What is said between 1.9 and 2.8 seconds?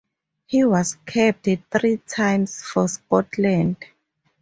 times